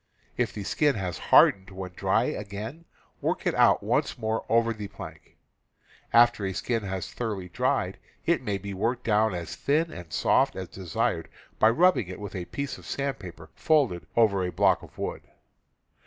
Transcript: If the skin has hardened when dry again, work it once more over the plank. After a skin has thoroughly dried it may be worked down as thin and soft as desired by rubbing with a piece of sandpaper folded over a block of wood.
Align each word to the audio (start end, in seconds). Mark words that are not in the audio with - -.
If 0.35 0.51
the 0.51 0.63
skin 0.63 0.95
has 0.95 1.19
hardened 1.19 1.69
when 1.69 1.91
dry 1.91 2.23
again, 2.23 2.85
work 3.21 3.45
it 3.45 3.53
once 3.83 4.17
more 4.17 4.43
over 4.49 4.73
the 4.73 4.87
plank. 4.87 5.37
After 6.11 6.43
a 6.43 6.53
skin 6.53 6.81
has 6.81 7.11
thoroughly 7.11 7.49
dried 7.49 7.99
it 8.25 8.41
may 8.41 8.57
be 8.57 8.73
worked 8.73 9.03
down 9.03 9.35
as 9.35 9.55
thin 9.55 9.91
and 9.93 10.11
soft 10.11 10.55
as 10.55 10.69
desired 10.69 11.29
by 11.59 11.69
rubbing 11.69 12.19
with 12.19 12.33
a 12.35 12.45
piece 12.45 12.79
of 12.79 12.87
sandpaper 12.87 13.51
folded 13.53 14.07
over 14.15 14.43
a 14.43 14.51
block 14.51 14.81
of 14.81 14.97
wood. 14.97 15.21